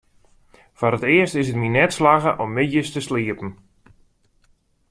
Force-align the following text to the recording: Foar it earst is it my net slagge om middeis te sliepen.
Foar 0.77 0.93
it 0.97 1.03
earst 1.15 1.39
is 1.41 1.47
it 1.51 1.59
my 1.61 1.69
net 1.75 1.91
slagge 1.97 2.31
om 2.43 2.49
middeis 2.55 2.89
te 2.91 3.01
sliepen. 3.07 3.49